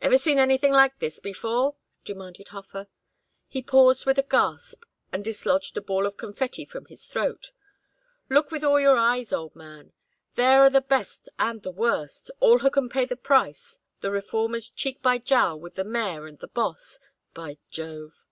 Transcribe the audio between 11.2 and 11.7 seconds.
and